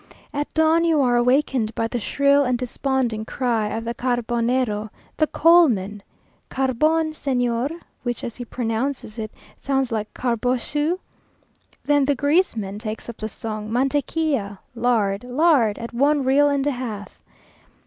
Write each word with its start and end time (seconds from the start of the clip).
At 0.33 0.51
dawn 0.55 0.83
you 0.83 0.99
are 1.01 1.15
awakened 1.15 1.75
by 1.75 1.87
the 1.87 1.99
shrill 1.99 2.43
and 2.43 2.57
desponding 2.57 3.23
cry 3.23 3.67
of 3.67 3.85
the 3.85 3.93
Carbonero, 3.93 4.89
the 5.15 5.27
coalmen, 5.27 6.01
"Carbón, 6.49 7.09
Señor?" 7.13 7.69
which, 8.01 8.23
as 8.23 8.35
he 8.35 8.43
pronounces 8.43 9.19
it, 9.19 9.29
sounds 9.57 9.91
like 9.91 10.11
"Carbosiu?" 10.15 10.97
Then 11.85 12.05
the 12.05 12.15
grease 12.15 12.55
man 12.55 12.79
takes 12.79 13.09
up 13.09 13.17
the 13.17 13.29
song, 13.29 13.69
"Mantequilla! 13.69 14.57
lard! 14.73 15.23
lard! 15.23 15.77
at 15.77 15.93
one 15.93 16.23
real 16.23 16.49
and 16.49 16.65
a 16.65 16.71
half." 16.71 17.21